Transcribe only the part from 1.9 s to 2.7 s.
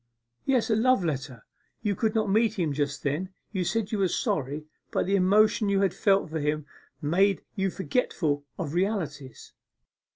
could not meet